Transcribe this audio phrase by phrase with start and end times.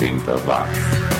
[0.00, 1.17] 80 watts.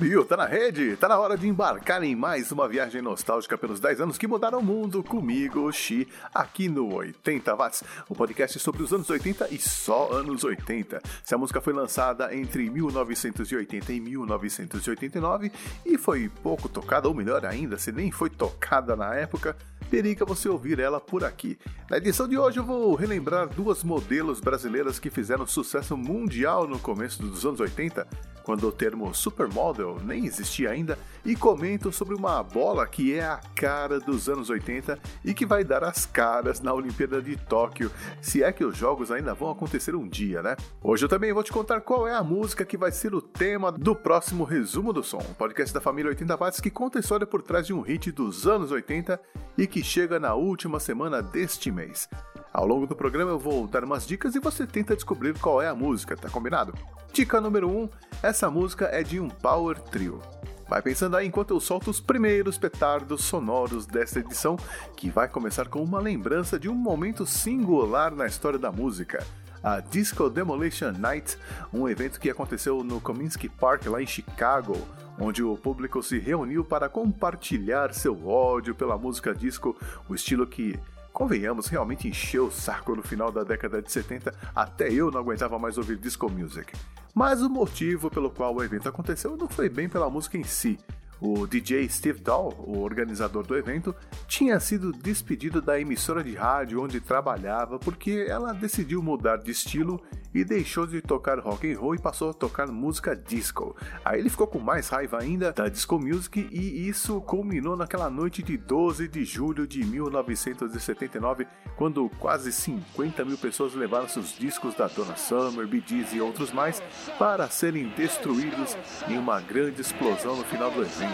[0.00, 3.80] Subiu, tá na rede, tá na hora de embarcar em mais uma viagem nostálgica pelos
[3.80, 8.58] 10 anos que mudaram o mundo comigo, Xi, aqui no 80 Watts, o um podcast
[8.60, 11.02] sobre os anos 80 e só anos 80.
[11.22, 15.52] Se a música foi lançada entre 1980 e 1989
[15.84, 19.54] e foi pouco tocada, ou melhor ainda, se nem foi tocada na época,
[19.90, 21.58] periga você ouvir ela por aqui.
[21.90, 26.78] Na edição de hoje eu vou relembrar duas modelos brasileiras que fizeram sucesso mundial no
[26.78, 28.06] começo dos anos 80
[28.42, 33.40] quando o termo supermodel nem existia ainda, e comento sobre uma bola que é a
[33.54, 38.42] cara dos anos 80 e que vai dar as caras na Olimpíada de Tóquio, se
[38.42, 40.56] é que os jogos ainda vão acontecer um dia, né?
[40.82, 43.70] Hoje eu também vou te contar qual é a música que vai ser o tema
[43.70, 47.26] do próximo Resumo do Som, um podcast da família 80 Watts que conta a história
[47.26, 49.20] por trás de um hit dos anos 80
[49.56, 52.08] e que chega na última semana deste mês.
[52.52, 55.68] Ao longo do programa eu vou dar umas dicas e você tenta descobrir qual é
[55.68, 56.74] a música, tá combinado?
[57.12, 57.88] Dica número 1: um,
[58.22, 60.20] essa música é de um power trio.
[60.68, 64.56] Vai pensando aí enquanto eu solto os primeiros petardos sonoros desta edição,
[64.96, 69.26] que vai começar com uma lembrança de um momento singular na história da música.
[69.62, 71.36] A Disco Demolition Night,
[71.72, 74.76] um evento que aconteceu no Comiskey Park lá em Chicago,
[75.18, 79.76] onde o público se reuniu para compartilhar seu ódio pela música disco,
[80.08, 80.78] o estilo que
[81.12, 85.58] convenhamos, realmente encheu o saco no final da década de 70, até eu não aguentava
[85.58, 86.72] mais ouvir disco music.
[87.14, 90.78] Mas o motivo pelo qual o evento aconteceu não foi bem pela música em si,
[91.20, 93.94] o DJ Steve Dahl, o organizador do evento,
[94.26, 100.00] tinha sido despedido da emissora de rádio onde trabalhava porque ela decidiu mudar de estilo
[100.34, 103.76] e deixou de tocar rock and roll e passou a tocar música disco.
[104.04, 108.42] Aí ele ficou com mais raiva ainda da disco music e isso culminou naquela noite
[108.42, 114.86] de 12 de julho de 1979, quando quase 50 mil pessoas levaram seus discos da
[114.86, 116.82] Donna Summer, Bee Gees e outros mais
[117.18, 118.76] para serem destruídos
[119.08, 121.09] em uma grande explosão no final do evento.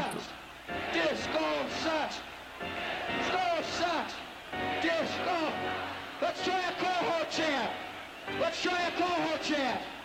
[4.81, 5.39] Disco!
[6.21, 7.71] Let's try a!
[8.41, 9.97] Let's try a!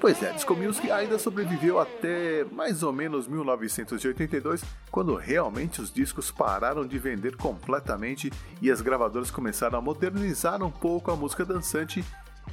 [0.00, 6.28] Pois é, Disco Music ainda sobreviveu até mais ou menos 1982, quando realmente os discos
[6.28, 12.04] pararam de vender completamente e as gravadoras começaram a modernizar um pouco a música dançante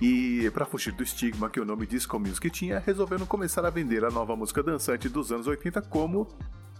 [0.01, 4.03] e para fugir do estigma que o nome Disco Music tinha, resolveram começar a vender
[4.05, 6.27] a nova música dançante dos anos 80 como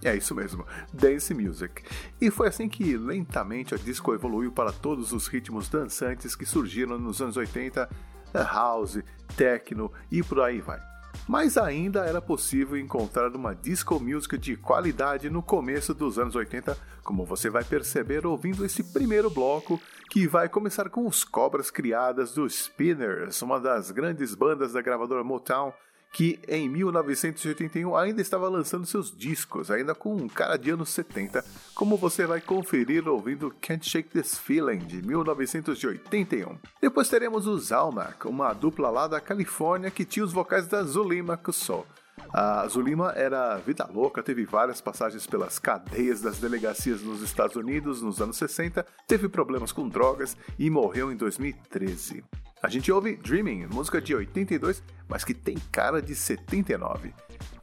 [0.02, 1.84] é isso mesmo, dance music.
[2.22, 6.98] E foi assim que lentamente a disco evoluiu para todos os ritmos dançantes que surgiram
[6.98, 7.90] nos anos 80,
[8.34, 9.00] house,
[9.36, 10.80] techno e por aí vai
[11.28, 16.78] mas ainda era possível encontrar uma disco music de qualidade no começo dos anos 80,
[17.04, 22.34] como você vai perceber ouvindo esse primeiro bloco, que vai começar com os Cobras Criadas
[22.34, 25.72] dos Spinners, uma das grandes bandas da gravadora Motown
[26.12, 31.46] que em 1981 ainda estava lançando seus discos, ainda com um cara de anos 70,
[31.76, 36.58] como você vai conferir ouvindo Can't Shake This Feeling de 1981.
[36.82, 41.38] Depois teremos os Almac, uma dupla lá da Califórnia que tinha os vocais da Zulima
[41.38, 41.86] Kusso.
[42.32, 48.02] A Zulima era vida louca, teve várias passagens pelas cadeias das delegacias nos Estados Unidos
[48.02, 52.24] nos anos 60, teve problemas com drogas e morreu em 2013.
[52.62, 57.14] A gente ouve Dreaming, música de 82, mas que tem cara de 79.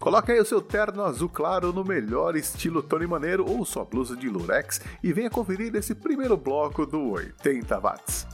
[0.00, 4.16] Coloque aí o seu terno azul claro no melhor estilo Tony Maneiro ou sua blusa
[4.16, 8.26] de lurex e venha conferir esse primeiro bloco do 80 watts.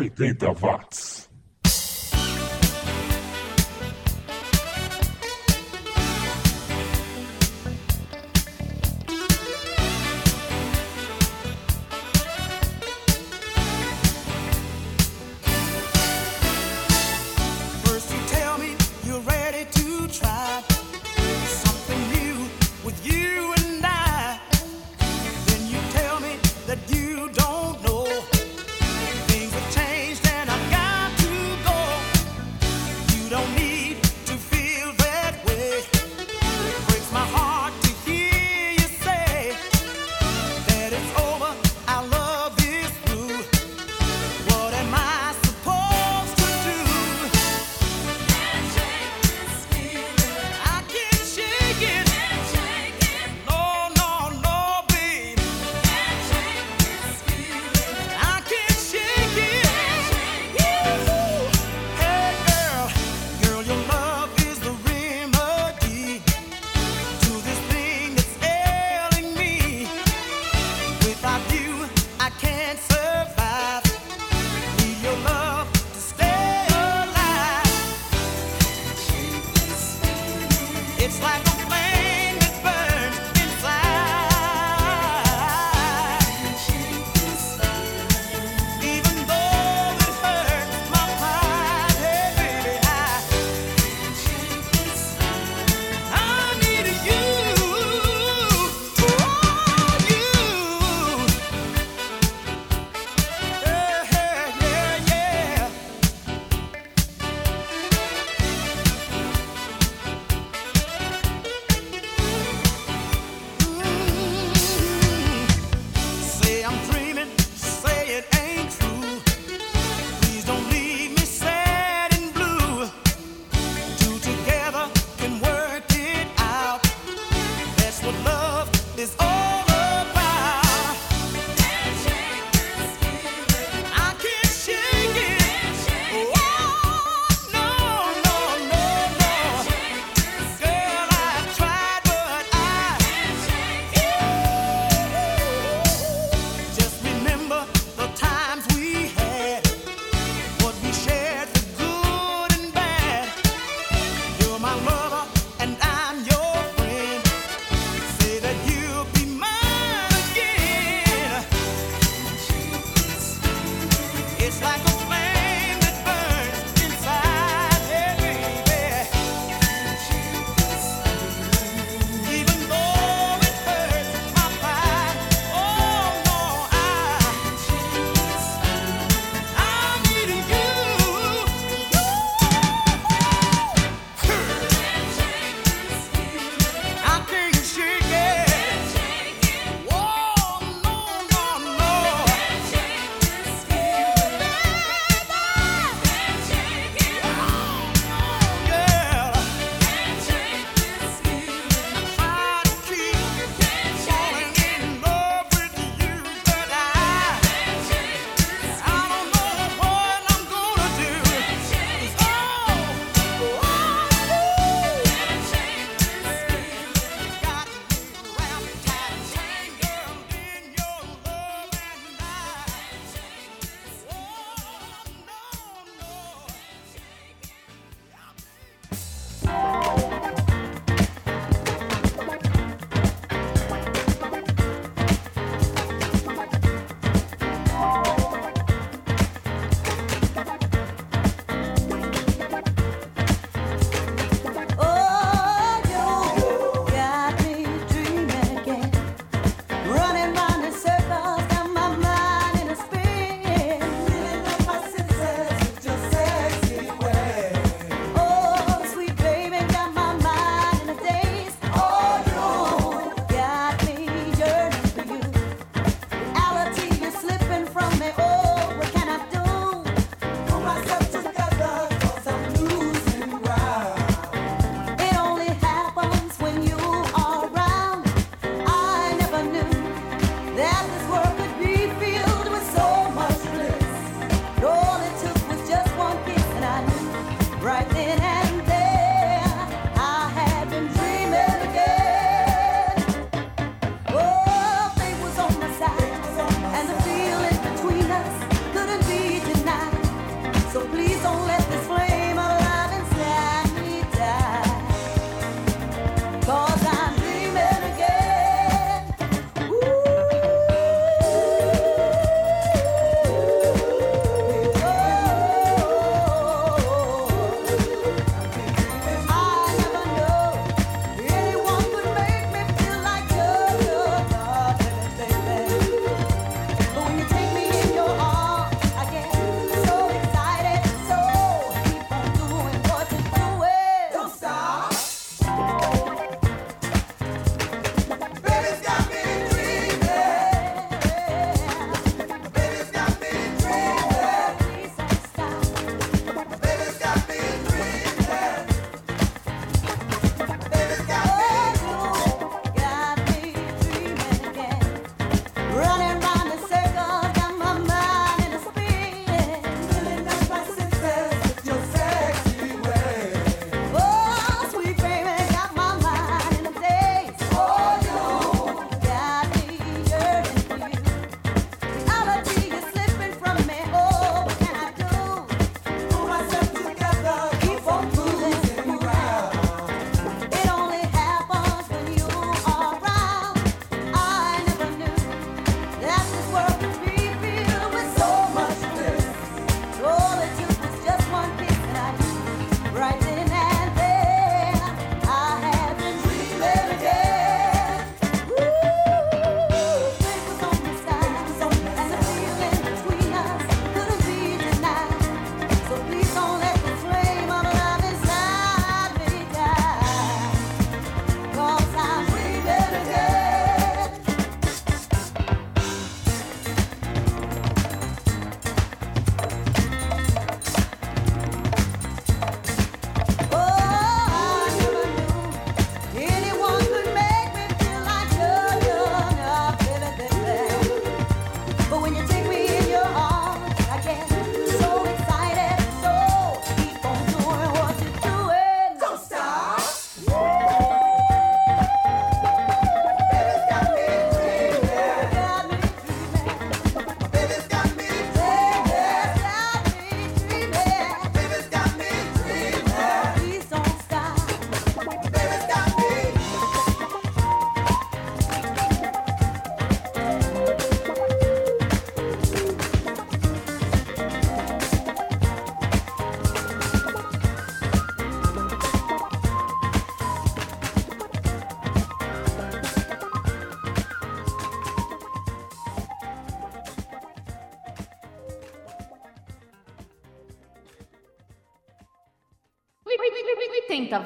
[0.00, 1.27] 80 watts.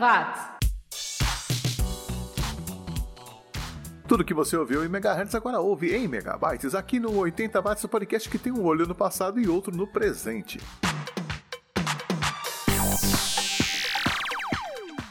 [0.02, 0.52] 80 watts.
[4.08, 8.28] Tudo que você ouviu em megahertz agora ouve em megabytes aqui no 80 watts, podcast
[8.28, 10.60] que tem um olho no passado e outro no presente.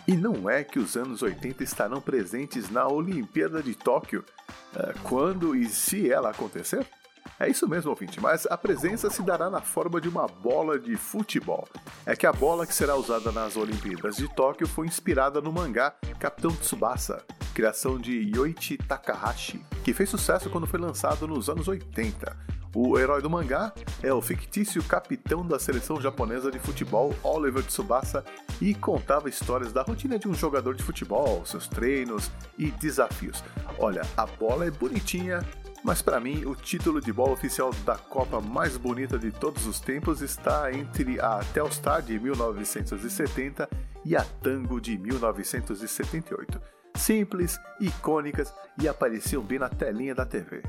[0.07, 4.25] E não é que os anos 80 estarão presentes na Olimpíada de Tóquio
[4.75, 6.85] eh, quando e se ela acontecer?
[7.41, 10.95] É isso mesmo, ouvinte, mas a presença se dará na forma de uma bola de
[10.95, 11.67] futebol.
[12.05, 15.91] É que a bola que será usada nas Olimpíadas de Tóquio foi inspirada no mangá
[16.19, 22.51] Capitão Tsubasa, criação de Yoichi Takahashi, que fez sucesso quando foi lançado nos anos 80.
[22.75, 28.23] O herói do mangá é o fictício capitão da seleção japonesa de futebol Oliver Tsubasa
[28.61, 33.43] e contava histórias da rotina de um jogador de futebol, seus treinos e desafios.
[33.79, 35.43] Olha, a bola é bonitinha,
[35.83, 39.79] mas para mim, o título de bola oficial da Copa mais bonita de todos os
[39.79, 43.69] tempos está entre a Telstar de 1970
[44.05, 46.61] e a Tango de 1978.
[46.95, 50.61] Simples, icônicas e apareciam bem na telinha da TV.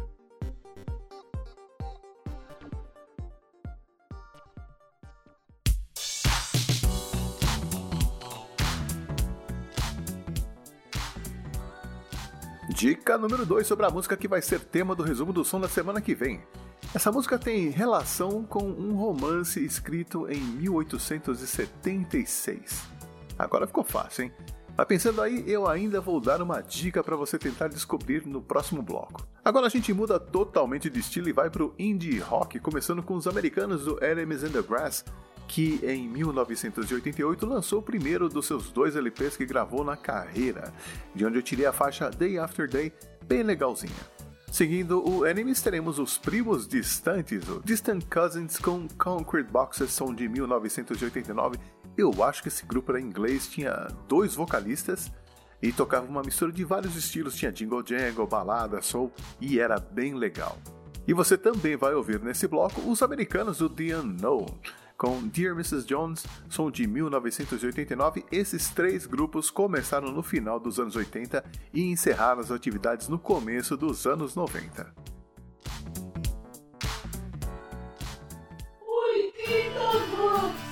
[12.69, 15.69] Dica número 2 sobre a música que vai ser tema do resumo do som da
[15.69, 16.40] semana que vem.
[16.95, 22.85] Essa música tem relação com um romance escrito em 1876.
[23.37, 24.33] Agora ficou fácil, hein?
[24.76, 28.81] Mas pensando aí, eu ainda vou dar uma dica para você tentar descobrir no próximo
[28.81, 29.26] bloco.
[29.45, 33.26] Agora a gente muda totalmente de estilo e vai pro indie rock, começando com os
[33.26, 35.04] americanos do Enemies in the Grass,
[35.52, 40.73] que em 1988 lançou o primeiro dos seus dois LPs que gravou na carreira,
[41.14, 42.90] de onde eu tirei a faixa Day After Day,
[43.26, 43.92] bem legalzinha.
[44.50, 50.26] Seguindo o Enemies, teremos os primos distantes, o Distant Cousins com Concrete Boxes, som de
[50.26, 51.59] 1989.
[51.99, 55.12] Eu acho que esse grupo era inglês, tinha dois vocalistas
[55.61, 60.14] e tocava uma mistura de vários estilos, tinha jingle jangle, balada, soul e era bem
[60.14, 60.56] legal.
[61.06, 64.47] E você também vai ouvir nesse bloco os americanos do The Unknown
[65.02, 65.85] com Dear Mrs.
[65.85, 68.25] Jones, som de 1989.
[68.30, 71.44] Esses três grupos começaram no final dos anos 80
[71.75, 74.94] e encerraram as atividades no começo dos anos 90.
[78.87, 79.80] 80
[80.16, 80.72] watts.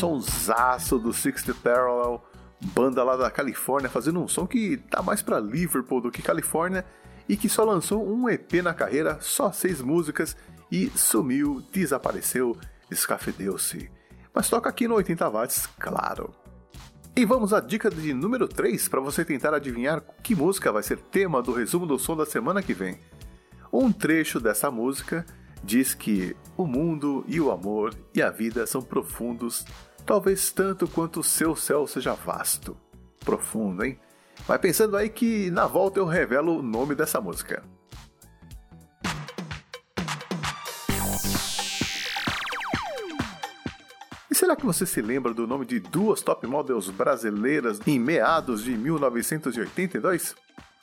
[0.00, 2.24] Sonsaço do Sixth Parallel,
[2.74, 6.86] banda lá da Califórnia, fazendo um som que tá mais pra Liverpool do que Califórnia
[7.28, 10.34] e que só lançou um EP na carreira, só seis músicas
[10.72, 12.56] e sumiu, desapareceu,
[12.90, 13.90] escafedeu-se.
[14.32, 16.34] Mas toca aqui no 80 watts, claro.
[17.14, 20.96] E vamos à dica de número 3 para você tentar adivinhar que música vai ser
[20.96, 22.98] tema do resumo do som da semana que vem.
[23.70, 25.26] Um trecho dessa música
[25.62, 29.66] diz que o mundo e o amor e a vida são profundos,
[30.04, 32.76] talvez tanto quanto o seu céu seja vasto.
[33.24, 33.98] Profundo, hein?
[34.46, 37.62] Vai pensando aí que na volta eu revelo o nome dessa música.
[44.30, 48.62] E será que você se lembra do nome de duas top models brasileiras em meados
[48.64, 50.34] de 1982?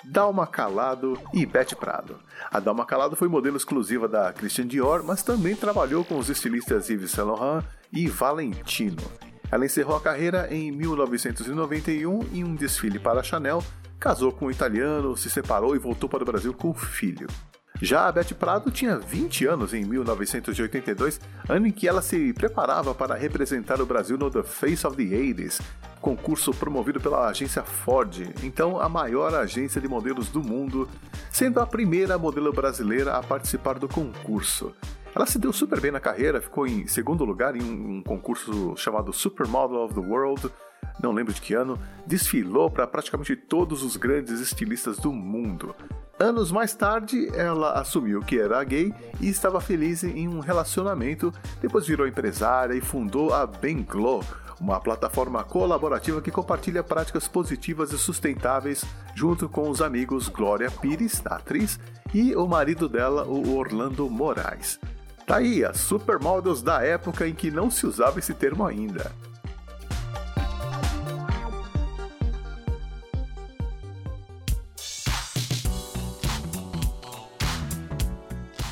[0.03, 2.19] Dalma Calado e Beth Prado.
[2.51, 6.89] A Dalma Calado foi modelo exclusiva da Christian Dior, mas também trabalhou com os estilistas
[6.89, 9.03] Yves Saint Laurent e Valentino.
[9.51, 13.63] Ela encerrou a carreira em 1991 em um desfile para a Chanel,
[13.99, 17.27] casou com um italiano, se separou e voltou para o Brasil com um filho.
[17.79, 22.93] Já a Beth Prado tinha 20 anos em 1982, ano em que ela se preparava
[22.95, 25.61] para representar o Brasil no The Face of the 80s,
[26.01, 30.89] concurso promovido pela agência Ford, então a maior agência de modelos do mundo,
[31.31, 34.73] sendo a primeira modelo brasileira a participar do concurso.
[35.17, 39.11] Ela se deu super bem na carreira, ficou em segundo lugar em um concurso chamado
[39.11, 40.47] Supermodel of the World,
[41.01, 41.75] não lembro de que ano,
[42.05, 45.75] desfilou para praticamente todos os grandes estilistas do mundo.
[46.19, 51.87] Anos mais tarde, ela assumiu que era gay e estava feliz em um relacionamento, depois
[51.87, 54.23] virou empresária e fundou a Benglo,
[54.61, 61.23] uma plataforma colaborativa que compartilha práticas positivas e sustentáveis junto com os amigos Glória Pires,
[61.25, 61.79] atriz,
[62.13, 64.79] e o marido dela, o Orlando Moraes.
[65.27, 69.11] Tá aí, as supermodels da época em que não se usava esse termo ainda.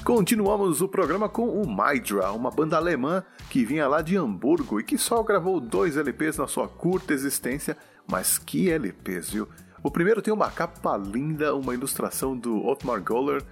[0.05, 4.83] Continuamos o programa com o Mydra, uma banda alemã que vinha lá de Hamburgo e
[4.83, 7.75] que só gravou dois LPs na sua curta existência,
[8.07, 9.49] mas que LPs, viu?
[9.83, 13.43] O primeiro tem uma capa linda, uma ilustração do Otmar Goller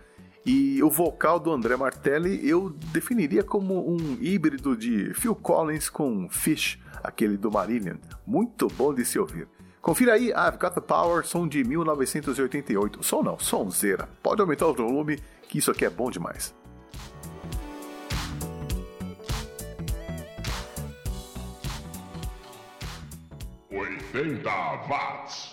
[0.45, 6.27] e o vocal do André Martelli eu definiria como um híbrido de Phil Collins com
[6.29, 7.96] Fish, aquele do Marillion.
[8.27, 9.48] Muito bom de se ouvir.
[9.81, 13.04] Confira aí I've Got the Power, som de 1988.
[13.04, 14.08] Som não, sonzeira.
[14.21, 16.54] Pode aumentar o volume, que isso aqui é bom demais.
[23.71, 25.52] Oitenta watts.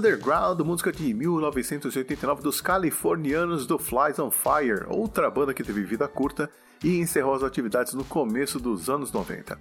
[0.00, 6.08] Underground, música de 1989 dos californianos do Flies on Fire, outra banda que teve vida
[6.08, 6.48] curta
[6.82, 9.58] e encerrou as atividades no começo dos anos 90.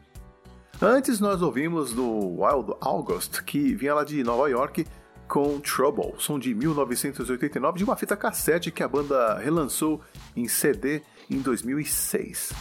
[0.81, 2.07] Antes nós ouvimos do
[2.41, 4.87] Wild August, que vinha lá de Nova York
[5.27, 9.99] com Trouble, som de 1989 de uma fita cassete que a banda relançou
[10.37, 12.53] em CD em 2006.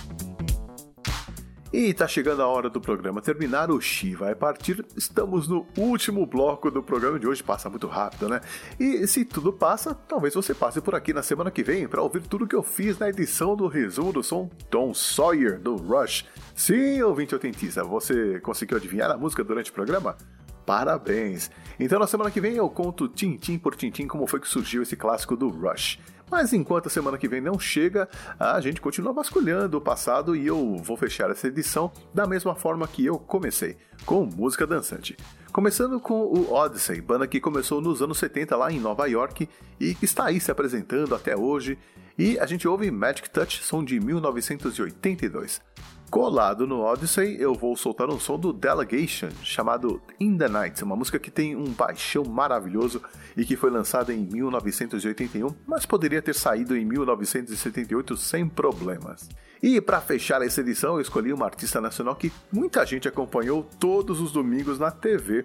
[1.71, 4.83] E tá chegando a hora do programa terminar, o Xi vai partir.
[4.97, 8.41] Estamos no último bloco do programa de hoje, passa muito rápido, né?
[8.81, 12.23] E se tudo passa, talvez você passe por aqui na semana que vem para ouvir
[12.23, 16.25] tudo que eu fiz na edição do resumo do som Tom Sawyer do Rush.
[16.55, 20.17] Sim, ouvinte autentiza, você conseguiu adivinhar a música durante o programa?
[20.65, 21.51] Parabéns!
[21.79, 24.97] Então na semana que vem eu conto tintim por tintim como foi que surgiu esse
[24.97, 25.99] clássico do Rush.
[26.31, 28.09] Mas enquanto a semana que vem não chega,
[28.39, 32.87] a gente continua vasculhando o passado e eu vou fechar essa edição da mesma forma
[32.87, 35.17] que eu comecei, com música dançante.
[35.53, 39.49] Começando com o Odyssey, banda que começou nos anos 70 lá em Nova York
[39.81, 41.79] e está aí se apresentando até hoje.
[42.19, 45.63] E a gente ouve Magic Touch, som de 1982.
[46.11, 50.97] Colado no Odyssey, eu vou soltar um som do Delegation, chamado In the Night, uma
[50.97, 53.03] música que tem um baixão maravilhoso
[53.37, 59.29] e que foi lançada em 1981, mas poderia ter saído em 1978 sem problemas.
[59.63, 64.19] E para fechar essa edição, eu escolhi uma artista nacional que muita gente acompanhou todos
[64.19, 65.45] os domingos na TV.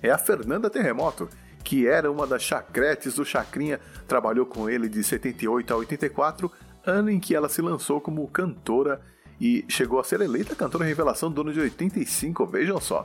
[0.00, 1.28] É a Fernanda Terremoto,
[1.64, 6.52] que era uma das chacretes do Chacrinha, trabalhou com ele de 78 a 84,
[6.86, 9.00] ano em que ela se lançou como cantora
[9.40, 13.04] e chegou a ser eleita cantora revelação do ano de 85, vejam só.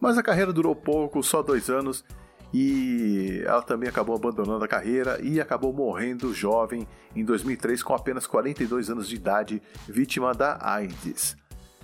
[0.00, 2.04] Mas a carreira durou pouco, só dois anos,
[2.52, 8.26] e ela também acabou abandonando a carreira e acabou morrendo jovem em 2003 com apenas
[8.26, 11.36] 42 anos de idade, vítima da AIDS.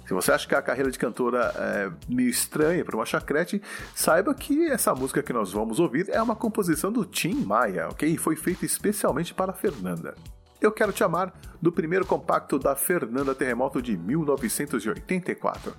[0.07, 3.61] Se você acha que a carreira de cantora é meio estranha para uma chacrete,
[3.95, 8.09] saiba que essa música que nós vamos ouvir é uma composição do Tim Maia, ok?
[8.09, 10.15] E foi feita especialmente para a Fernanda.
[10.61, 11.33] Eu Quero Te Amar,
[11.63, 15.73] do primeiro compacto da Fernanda Terremoto de 1984.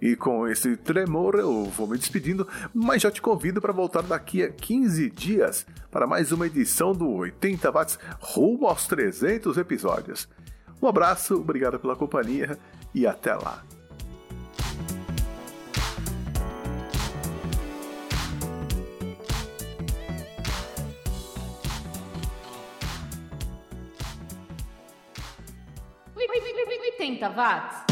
[0.00, 4.42] E com esse tremor eu vou me despedindo, mas já te convido para voltar daqui
[4.42, 10.26] a 15 dias para mais uma edição do 80 Watts rumo aos 300 episódios.
[10.80, 12.58] Um abraço, obrigado pela companhia
[12.94, 13.62] e até lá.
[27.22, 27.91] טבעת.